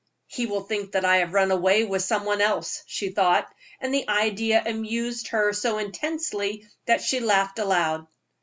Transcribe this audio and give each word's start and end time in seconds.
"He 0.25 0.47
will 0.47 0.61
think 0.63 0.93
that 0.93 1.05
I 1.05 1.17
have 1.17 1.35
run 1.35 1.51
away 1.51 1.83
with 1.83 2.01
some 2.01 2.25
one 2.25 2.41
else," 2.41 2.81
she 2.87 3.09
thought; 3.09 3.47
and 3.79 3.93
the 3.93 4.09
idea 4.09 4.63
amused 4.65 5.27
her 5.27 5.53
so 5.53 5.77
intensely 5.77 6.65
that 6.87 7.03
she 7.03 7.19
laughed 7.19 7.59
aloud. 7.59 8.07